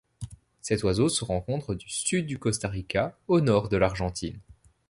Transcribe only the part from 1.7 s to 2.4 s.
du sud du